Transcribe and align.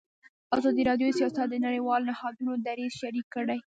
ازادي 0.57 0.81
راډیو 0.89 1.07
د 1.09 1.15
سیاست 1.19 1.37
د 1.51 1.55
نړیوالو 1.65 2.07
نهادونو 2.11 2.51
دریځ 2.65 2.91
شریک 3.01 3.25
کړی. 3.35 3.59